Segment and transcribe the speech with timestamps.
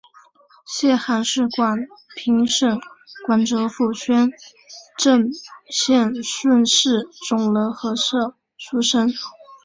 [0.65, 1.77] 谢涵是广
[2.15, 2.81] 平省
[3.27, 4.31] 广泽府宣
[4.97, 5.29] 政
[5.69, 9.13] 县顺示总罗河社出生。